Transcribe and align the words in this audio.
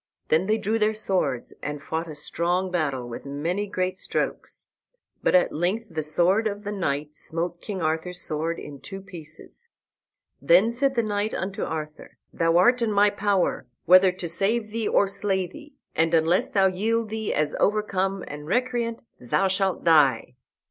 Then 0.29 0.47
they 0.47 0.57
drew 0.57 0.79
their 0.79 0.95
swords 0.95 1.53
and 1.61 1.79
fought 1.79 2.09
a 2.09 2.15
strong 2.15 2.71
battle, 2.71 3.07
with 3.07 3.23
many 3.23 3.67
great 3.67 3.99
strokes. 3.99 4.67
But 5.21 5.35
at 5.35 5.51
length 5.53 5.89
the 5.91 6.01
sword 6.01 6.47
of 6.47 6.63
the 6.63 6.71
knight 6.71 7.15
smote 7.15 7.61
King 7.61 7.83
Arthur's 7.83 8.19
sword 8.19 8.57
in 8.57 8.79
two 8.79 8.99
pieces. 8.99 9.67
Then 10.41 10.71
said 10.71 10.95
the 10.95 11.03
knight 11.03 11.35
unto 11.35 11.61
Arthur, 11.63 12.17
"Thou 12.33 12.57
art 12.57 12.81
in 12.81 12.91
my 12.91 13.11
power, 13.11 13.67
whether 13.85 14.11
to 14.11 14.27
save 14.27 14.71
thee 14.71 14.87
or 14.87 15.05
slay 15.07 15.45
thee, 15.45 15.75
and 15.95 16.15
unless 16.15 16.49
thou 16.49 16.65
yield 16.65 17.09
thee 17.09 17.31
as 17.31 17.55
overcome 17.59 18.23
and 18.27 18.47
recreant, 18.47 19.01
thou 19.19 19.47
shalt 19.47 19.83
die." 19.83 20.33